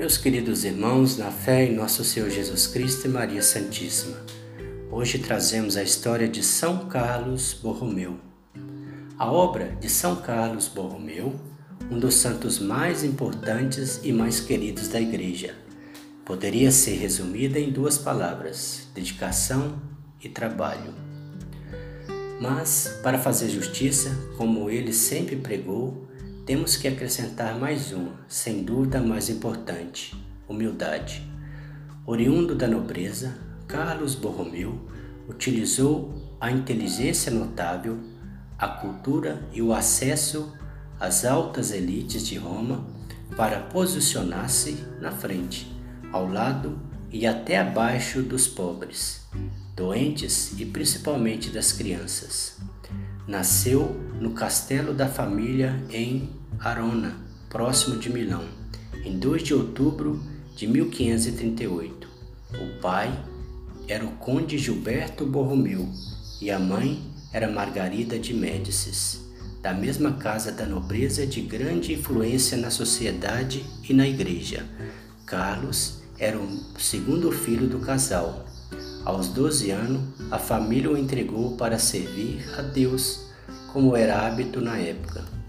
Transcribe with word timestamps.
Meus 0.00 0.16
queridos 0.16 0.64
irmãos, 0.64 1.18
na 1.18 1.30
fé 1.30 1.66
em 1.66 1.74
nosso 1.74 2.02
Senhor 2.02 2.30
Jesus 2.30 2.66
Cristo 2.66 3.04
e 3.04 3.10
Maria 3.10 3.42
Santíssima, 3.42 4.16
hoje 4.90 5.18
trazemos 5.18 5.76
a 5.76 5.82
história 5.82 6.26
de 6.26 6.42
São 6.42 6.88
Carlos 6.88 7.52
Borromeu. 7.52 8.18
A 9.18 9.30
obra 9.30 9.76
de 9.78 9.90
São 9.90 10.16
Carlos 10.16 10.68
Borromeu, 10.68 11.38
um 11.90 11.98
dos 11.98 12.14
santos 12.14 12.58
mais 12.58 13.04
importantes 13.04 14.00
e 14.02 14.10
mais 14.10 14.40
queridos 14.40 14.88
da 14.88 14.98
Igreja, 14.98 15.54
poderia 16.24 16.70
ser 16.70 16.94
resumida 16.94 17.58
em 17.58 17.70
duas 17.70 17.98
palavras: 17.98 18.88
dedicação 18.94 19.82
e 20.24 20.30
trabalho. 20.30 20.94
Mas, 22.40 22.98
para 23.02 23.18
fazer 23.18 23.50
justiça, 23.50 24.18
como 24.38 24.70
ele 24.70 24.94
sempre 24.94 25.36
pregou, 25.36 26.08
temos 26.50 26.76
que 26.76 26.88
acrescentar 26.88 27.56
mais 27.56 27.92
uma, 27.92 28.10
sem 28.26 28.64
dúvida 28.64 29.00
mais 29.00 29.30
importante: 29.30 30.20
humildade. 30.48 31.24
Oriundo 32.04 32.56
da 32.56 32.66
nobreza, 32.66 33.38
Carlos 33.68 34.16
Borromeu 34.16 34.90
utilizou 35.28 36.12
a 36.40 36.50
inteligência 36.50 37.30
notável, 37.30 38.00
a 38.58 38.66
cultura 38.66 39.48
e 39.52 39.62
o 39.62 39.72
acesso 39.72 40.52
às 40.98 41.24
altas 41.24 41.70
elites 41.70 42.26
de 42.26 42.36
Roma 42.36 42.84
para 43.36 43.60
posicionar-se 43.60 44.76
na 45.00 45.12
frente, 45.12 45.72
ao 46.12 46.26
lado 46.26 46.80
e 47.12 47.28
até 47.28 47.60
abaixo 47.60 48.22
dos 48.22 48.48
pobres, 48.48 49.24
doentes 49.76 50.58
e 50.58 50.66
principalmente 50.66 51.48
das 51.48 51.70
crianças. 51.70 52.58
Nasceu 53.24 53.94
no 54.20 54.32
castelo 54.32 54.92
da 54.92 55.06
família 55.06 55.80
em 55.90 56.39
Arona, 56.62 57.16
próximo 57.48 57.96
de 57.96 58.12
Milão, 58.12 58.44
em 59.02 59.18
2 59.18 59.42
de 59.44 59.54
outubro 59.54 60.22
de 60.54 60.66
1538. 60.66 62.06
O 62.52 62.80
pai 62.82 63.18
era 63.88 64.04
o 64.04 64.10
conde 64.16 64.58
Gilberto 64.58 65.24
Borromeu 65.24 65.88
e 66.38 66.50
a 66.50 66.58
mãe 66.58 67.02
era 67.32 67.50
Margarida 67.50 68.18
de 68.18 68.34
Médicis, 68.34 69.22
da 69.62 69.72
mesma 69.72 70.12
casa 70.12 70.52
da 70.52 70.66
nobreza 70.66 71.26
de 71.26 71.40
grande 71.40 71.94
influência 71.94 72.58
na 72.58 72.70
sociedade 72.70 73.64
e 73.88 73.94
na 73.94 74.06
igreja. 74.06 74.62
Carlos 75.24 76.02
era 76.18 76.38
o 76.38 76.46
segundo 76.78 77.32
filho 77.32 77.68
do 77.68 77.78
casal. 77.78 78.44
Aos 79.02 79.28
12 79.28 79.70
anos, 79.70 80.02
a 80.30 80.38
família 80.38 80.90
o 80.90 80.98
entregou 80.98 81.56
para 81.56 81.78
servir 81.78 82.44
a 82.58 82.60
Deus, 82.60 83.30
como 83.72 83.96
era 83.96 84.26
hábito 84.26 84.60
na 84.60 84.76
época 84.76 85.39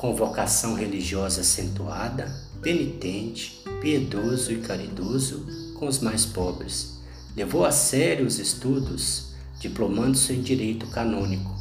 com 0.00 0.16
vocação 0.16 0.72
religiosa 0.72 1.42
acentuada, 1.42 2.34
penitente, 2.62 3.62
piedoso 3.82 4.50
e 4.50 4.56
caridoso 4.62 5.46
com 5.78 5.86
os 5.86 5.98
mais 5.98 6.24
pobres. 6.24 6.98
Levou 7.36 7.66
a 7.66 7.70
sério 7.70 8.26
os 8.26 8.38
estudos, 8.38 9.34
diplomando-se 9.60 10.32
em 10.32 10.40
direito 10.40 10.86
canônico 10.86 11.54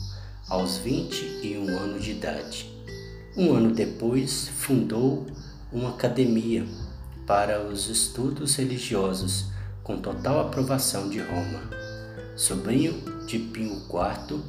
aos 0.47 0.77
21 0.77 1.67
anos 1.67 2.01
de 2.01 2.11
idade. 2.11 2.71
Um 3.35 3.53
ano 3.53 3.73
depois, 3.73 4.47
fundou 4.47 5.27
uma 5.69 5.89
academia 5.89 6.65
para 7.27 7.61
os 7.67 7.89
estudos 7.89 8.55
religiosos 8.55 9.47
com 9.83 9.97
total 9.97 10.39
aprovação 10.39 11.09
de 11.09 11.19
Roma. 11.19 11.69
Sobrinho 12.37 12.93
de 13.27 13.37
Pio 13.37 13.73
IV, 13.73 14.39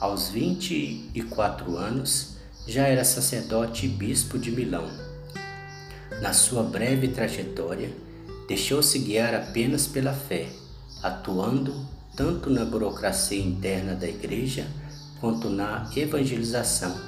aos 0.00 0.30
24 0.30 1.76
anos, 1.76 2.35
já 2.66 2.86
era 2.86 3.04
sacerdote 3.04 3.86
e 3.86 3.88
bispo 3.88 4.38
de 4.38 4.50
Milão. 4.50 4.90
Na 6.20 6.32
sua 6.32 6.62
breve 6.62 7.08
trajetória, 7.08 7.90
deixou-se 8.48 8.98
guiar 8.98 9.34
apenas 9.34 9.86
pela 9.86 10.12
fé, 10.12 10.48
atuando 11.02 11.86
tanto 12.16 12.50
na 12.50 12.64
burocracia 12.64 13.40
interna 13.40 13.94
da 13.94 14.08
Igreja 14.08 14.66
quanto 15.20 15.48
na 15.48 15.90
evangelização, 15.94 16.98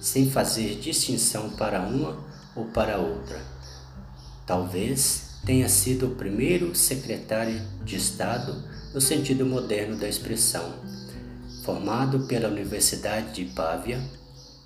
sem 0.00 0.30
fazer 0.30 0.76
distinção 0.76 1.50
para 1.50 1.80
uma 1.80 2.16
ou 2.54 2.66
para 2.66 2.98
outra. 2.98 3.40
Talvez 4.46 5.32
tenha 5.44 5.68
sido 5.68 6.06
o 6.06 6.14
primeiro 6.14 6.74
secretário 6.74 7.60
de 7.84 7.96
Estado 7.96 8.62
no 8.94 9.00
sentido 9.00 9.44
moderno 9.44 9.96
da 9.96 10.08
expressão. 10.08 10.74
Formado 11.64 12.20
pela 12.26 12.48
Universidade 12.48 13.32
de 13.32 13.44
Pávia, 13.52 14.00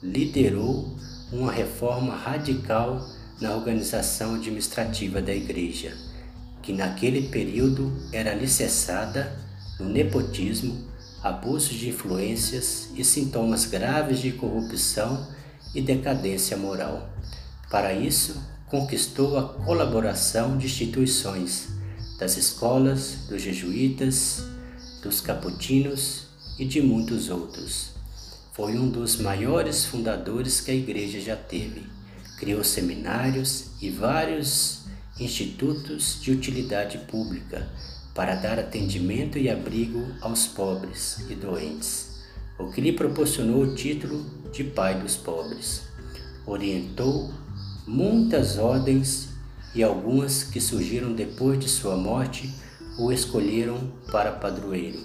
liderou 0.03 0.97
uma 1.33 1.51
reforma 1.51 2.15
radical 2.15 3.07
na 3.41 3.55
organização 3.55 4.35
administrativa 4.35 5.21
da 5.21 5.35
Igreja, 5.35 5.97
que 6.63 6.73
naquele 6.73 7.29
período 7.29 7.93
era 8.13 8.33
alicerçada 8.33 9.39
no 9.79 9.89
nepotismo, 9.89 10.87
abuso 11.23 11.71
de 11.75 11.89
influências 11.89 12.91
e 12.95 13.05
sintomas 13.05 13.67
graves 13.67 14.21
de 14.21 14.33
corrupção 14.33 15.27
e 15.75 15.81
decadência 15.81 16.57
moral. 16.57 17.11
Para 17.71 17.93
isso, 17.93 18.41
conquistou 18.67 19.39
a 19.39 19.49
colaboração 19.65 20.57
de 20.57 20.67
instituições, 20.67 21.69
das 22.19 22.37
escolas, 22.37 23.27
dos 23.29 23.43
jesuítas, 23.43 24.43
dos 25.03 25.21
caputinos 25.21 26.29
e 26.59 26.65
de 26.65 26.81
muitos 26.81 27.29
outros. 27.29 27.96
Foi 28.57 28.79
um 28.79 28.89
dos 28.89 29.19
maiores 29.19 29.85
fundadores 29.85 30.63
que 30.63 30.71
a 30.71 30.75
igreja 30.75 31.21
já 31.21 31.37
teve. 31.37 31.83
Criou 32.39 32.65
seminários 32.65 33.67
e 33.83 33.91
vários 33.91 34.87
institutos 35.21 36.19
de 36.23 36.31
utilidade 36.31 36.97
pública 37.01 37.69
para 38.15 38.35
dar 38.35 38.59
atendimento 38.59 39.37
e 39.37 39.51
abrigo 39.51 40.03
aos 40.23 40.47
pobres 40.47 41.19
e 41.29 41.35
doentes, 41.35 42.23
o 42.59 42.73
que 42.73 42.81
lhe 42.81 42.95
proporcionou 42.95 43.61
o 43.61 43.75
título 43.75 44.25
de 44.51 44.65
Pai 44.65 44.99
dos 45.03 45.17
Pobres. 45.17 45.83
Orientou 46.47 47.31
muitas 47.87 48.57
ordens 48.57 49.29
e 49.75 49.83
algumas 49.83 50.45
que 50.45 50.63
surgiram 50.63 51.13
depois 51.13 51.61
de 51.61 51.69
sua 51.69 51.99
morte 51.99 52.51
o 52.99 53.13
escolheram 53.13 53.93
para 54.11 54.33
padroeiro, 54.33 55.05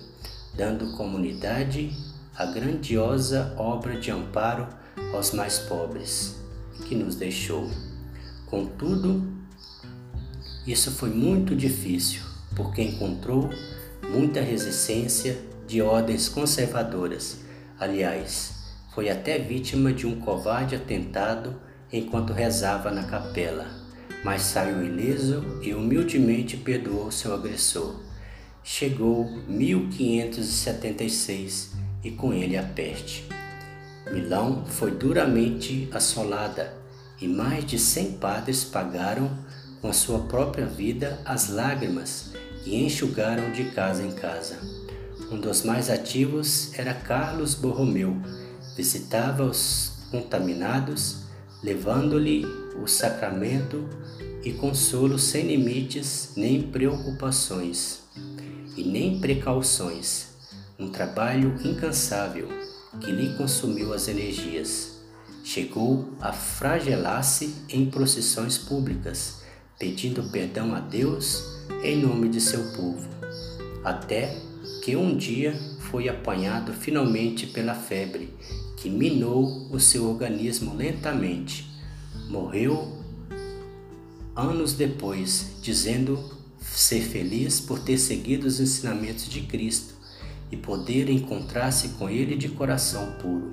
dando 0.55 0.95
comunidade 0.95 1.91
a 2.35 2.45
grandiosa 2.45 3.53
obra 3.57 3.99
de 3.99 4.09
amparo 4.09 4.67
aos 5.13 5.33
mais 5.33 5.59
pobres 5.59 6.41
que 6.87 6.95
nos 6.95 7.15
deixou. 7.15 7.69
Contudo, 8.45 9.21
isso 10.65 10.91
foi 10.91 11.09
muito 11.09 11.53
difícil, 11.55 12.21
porque 12.55 12.81
encontrou 12.81 13.49
muita 14.09 14.39
resistência 14.41 15.37
de 15.67 15.81
ordens 15.81 16.29
conservadoras. 16.29 17.39
Aliás, 17.79 18.53
foi 18.93 19.09
até 19.09 19.39
vítima 19.39 19.93
de 19.93 20.07
um 20.07 20.19
covarde 20.19 20.75
atentado 20.75 21.55
enquanto 21.91 22.33
rezava 22.33 22.91
na 22.91 23.03
capela, 23.03 23.67
mas 24.23 24.43
saiu 24.43 24.85
ileso 24.85 25.59
e 25.61 25.73
humildemente 25.73 26.55
perdoou 26.57 27.11
seu 27.11 27.33
agressor. 27.33 27.99
Chegou 28.63 29.25
1576 29.47 31.80
e 32.03 32.11
com 32.11 32.33
ele 32.33 32.57
a 32.57 32.63
peste. 32.63 33.27
Milão 34.11 34.65
foi 34.65 34.91
duramente 34.91 35.87
assolada 35.93 36.73
e 37.21 37.27
mais 37.27 37.65
de 37.65 37.77
cem 37.77 38.13
padres 38.13 38.63
pagaram 38.63 39.29
com 39.79 39.87
a 39.87 39.93
sua 39.93 40.19
própria 40.19 40.65
vida 40.65 41.19
as 41.23 41.49
lágrimas 41.49 42.33
que 42.63 42.75
enxugaram 42.75 43.51
de 43.51 43.65
casa 43.71 44.03
em 44.03 44.11
casa. 44.11 44.57
Um 45.31 45.39
dos 45.39 45.63
mais 45.63 45.89
ativos 45.89 46.77
era 46.77 46.93
Carlos 46.93 47.55
Borromeu. 47.55 48.15
Visitava 48.75 49.43
os 49.43 49.93
contaminados, 50.11 51.23
levando-lhe 51.63 52.45
o 52.81 52.87
sacramento 52.87 53.87
e 54.43 54.51
consolo 54.51 55.17
sem 55.17 55.45
limites 55.47 56.31
nem 56.35 56.63
preocupações 56.63 57.99
e 58.75 58.83
nem 58.83 59.19
precauções 59.19 60.30
um 60.81 60.89
trabalho 60.89 61.55
incansável 61.63 62.47
que 62.99 63.11
lhe 63.11 63.37
consumiu 63.37 63.93
as 63.93 64.07
energias. 64.07 64.99
Chegou 65.43 66.09
a 66.19 66.33
fragelar-se 66.33 67.53
em 67.69 67.85
procissões 67.85 68.57
públicas, 68.57 69.43
pedindo 69.77 70.23
perdão 70.31 70.73
a 70.73 70.79
Deus 70.79 71.43
em 71.83 72.01
nome 72.01 72.29
de 72.29 72.41
seu 72.41 72.63
povo, 72.71 73.07
até 73.83 74.35
que 74.83 74.95
um 74.95 75.15
dia 75.15 75.55
foi 75.91 76.09
apanhado 76.09 76.73
finalmente 76.73 77.45
pela 77.45 77.75
febre, 77.75 78.33
que 78.77 78.89
minou 78.89 79.67
o 79.71 79.79
seu 79.79 80.09
organismo 80.09 80.75
lentamente. 80.75 81.69
Morreu 82.27 82.97
anos 84.35 84.73
depois, 84.73 85.57
dizendo 85.61 86.19
ser 86.59 87.01
feliz 87.01 87.59
por 87.59 87.79
ter 87.79 87.99
seguido 87.99 88.47
os 88.47 88.59
ensinamentos 88.59 89.29
de 89.29 89.41
Cristo 89.41 90.00
e 90.51 90.57
poder 90.57 91.09
encontrar-se 91.09 91.89
com 91.89 92.09
ele 92.09 92.35
de 92.35 92.49
coração 92.49 93.13
puro. 93.13 93.51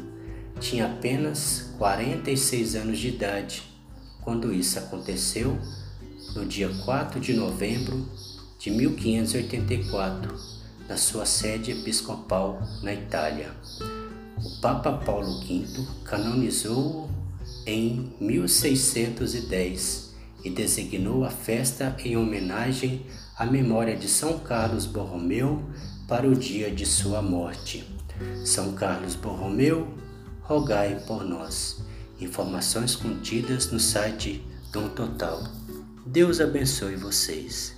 Tinha 0.61 0.87
apenas 0.87 1.73
46 1.79 2.75
anos 2.75 2.99
de 2.99 3.09
idade 3.09 3.63
quando 4.29 4.53
isso 4.53 4.79
aconteceu, 4.79 5.57
no 6.35 6.45
dia 6.45 6.69
4 6.85 7.19
de 7.19 7.33
novembro 7.33 8.07
de 8.59 8.71
1584, 8.71 10.37
na 10.87 10.97
sua 10.99 11.25
sede 11.25 11.71
episcopal 11.71 12.61
na 12.83 12.93
Itália. 12.93 13.53
O 14.37 14.61
Papa 14.61 14.93
Paulo 14.93 15.41
V 15.41 15.65
canonizou-o 16.05 17.09
em 17.65 18.13
1610 18.21 20.15
e 20.45 20.51
designou 20.51 21.25
a 21.25 21.31
festa 21.31 21.97
em 22.05 22.17
homenagem 22.17 23.07
à 23.37 23.47
memória 23.47 23.97
de 23.97 24.09
São 24.09 24.39
Carlos 24.41 24.85
Borromeu 24.85 25.63
para 26.09 26.27
o 26.27 26.35
dia 26.35 26.71
de 26.71 26.87
sua 26.87 27.21
morte. 27.21 27.85
São 28.43 28.73
Carlos 28.73 29.15
Borromeu, 29.15 29.87
rogai 30.41 30.99
por 31.07 31.23
nós. 31.23 31.85
Informações 32.19 32.97
contidas 32.97 33.71
no 33.71 33.79
site 33.79 34.43
Dom 34.73 34.89
Total. 34.89 35.45
Deus 36.07 36.41
abençoe 36.41 36.97
vocês. 36.97 37.77